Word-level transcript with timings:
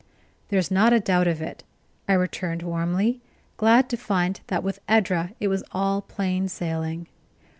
"There's 0.49 0.71
not 0.71 0.93
a 0.93 0.99
doubt 0.99 1.27
of 1.27 1.43
it!" 1.43 1.63
I 2.09 2.13
returned 2.13 2.63
warmly, 2.63 3.21
glad 3.57 3.87
to 3.89 3.97
find 3.97 4.41
that 4.47 4.63
with 4.63 4.79
Edra 4.89 5.33
it 5.39 5.47
was 5.47 5.63
all 5.73 6.01
plain 6.01 6.47
sailing. 6.47 7.05